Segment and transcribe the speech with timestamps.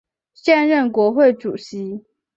[0.33, 2.03] 现任国会主席。